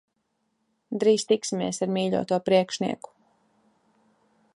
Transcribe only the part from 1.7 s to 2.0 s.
ar